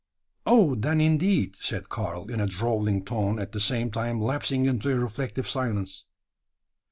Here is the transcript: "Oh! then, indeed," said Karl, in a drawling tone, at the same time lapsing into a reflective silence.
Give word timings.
"Oh! 0.47 0.73
then, 0.73 0.99
indeed," 0.99 1.57
said 1.59 1.89
Karl, 1.89 2.31
in 2.31 2.39
a 2.41 2.47
drawling 2.47 3.05
tone, 3.05 3.37
at 3.37 3.51
the 3.51 3.59
same 3.61 3.91
time 3.91 4.19
lapsing 4.19 4.65
into 4.65 4.89
a 4.91 4.97
reflective 4.97 5.47
silence. 5.47 6.05